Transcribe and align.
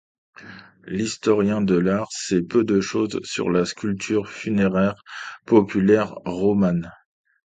L'historien 0.87 1.61
de 1.61 1.75
l'art 1.77 2.11
sait 2.11 2.41
peu 2.41 2.63
de 2.63 2.81
choses 2.81 3.19
sur 3.23 3.51
la 3.51 3.65
sculpture 3.65 4.27
funéraire 4.31 4.99
populaire 5.45 6.15
romane. 6.25 6.91